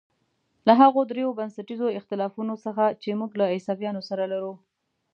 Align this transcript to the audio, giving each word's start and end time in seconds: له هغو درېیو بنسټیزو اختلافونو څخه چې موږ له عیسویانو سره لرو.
له 0.67 0.73
هغو 0.81 1.01
درېیو 1.11 1.37
بنسټیزو 1.39 1.87
اختلافونو 1.99 2.53
څخه 2.65 2.83
چې 3.01 3.09
موږ 3.19 3.31
له 3.39 3.45
عیسویانو 3.55 4.01
سره 4.09 4.23
لرو. 4.33 4.53